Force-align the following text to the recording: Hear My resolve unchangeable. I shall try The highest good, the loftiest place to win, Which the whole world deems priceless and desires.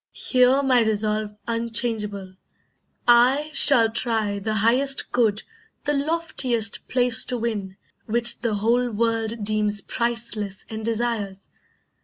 Hear 0.13 0.63
My 0.63 0.81
resolve 0.81 1.35
unchangeable. 1.47 2.33
I 3.07 3.51
shall 3.53 3.91
try 3.91 4.39
The 4.39 4.55
highest 4.55 5.11
good, 5.11 5.43
the 5.83 5.93
loftiest 5.93 6.87
place 6.87 7.23
to 7.25 7.37
win, 7.37 7.77
Which 8.07 8.39
the 8.39 8.55
whole 8.55 8.89
world 8.89 9.43
deems 9.43 9.83
priceless 9.83 10.65
and 10.71 10.83
desires. 10.83 11.49